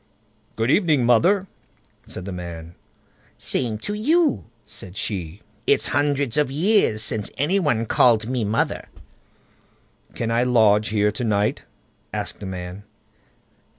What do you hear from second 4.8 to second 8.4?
she; "it's hundreds of years since any one called